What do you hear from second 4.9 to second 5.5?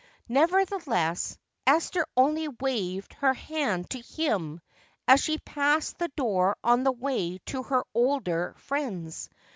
as she